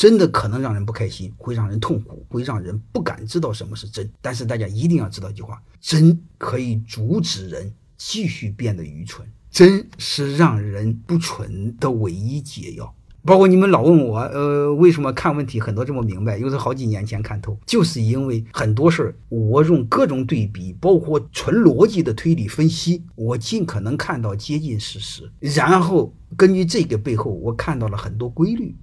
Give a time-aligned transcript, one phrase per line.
[0.00, 12.94] 真的可能让人不开心会让人痛苦会让人不敢知道什么是真但是大家一定要知道一句话真可以阻止人继续变得愚蠢真是让人不蠢的唯一解药。
[13.26, 28.74] 包括你们老问我呃为什么看问题很多这么明白又是好几年前看透就是因为很多事儿我用各种对比包括纯逻辑的推理分析我尽可能看到接近事实然后根据这个背后我看到了很多规律。